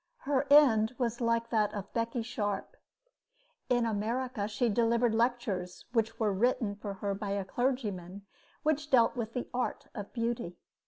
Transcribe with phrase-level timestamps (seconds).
[0.21, 2.75] Her end was like that of Becky Sharp.
[3.69, 8.21] In America she delivered lectures which were written for her by a clergyman and
[8.63, 10.57] which dealt with the art of beauty.